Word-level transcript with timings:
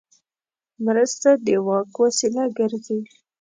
مرسته 0.85 1.29
د 1.45 1.47
واک 1.67 1.91
وسیله 2.03 2.43
ګرځي. 2.57 2.99